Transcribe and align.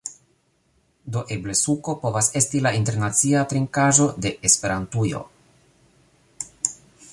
Do, 1.15 1.21
eble 1.35 1.53
suko 1.59 1.95
povas 2.05 2.29
esti 2.41 2.63
la 2.67 2.71
internacia 2.79 3.45
trinkaĵo 3.53 4.09
de 4.27 4.35
Esperantujo 4.51 5.25